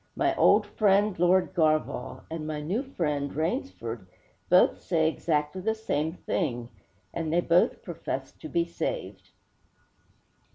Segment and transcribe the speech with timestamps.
[0.15, 4.07] 'My old friend, Lord Garvagh, and my new friend, Rainsford,
[4.49, 6.69] both say exactly the same thing;
[7.13, 9.29] and they both profess to be saved.'